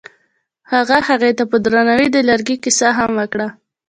هغه 0.73 0.97
هغې 1.07 1.31
ته 1.37 1.43
په 1.51 1.57
درناوي 1.63 2.07
د 2.11 2.17
لرګی 2.29 2.55
کیسه 2.63 2.87
هم 2.97 3.11
وکړه. 3.19 3.47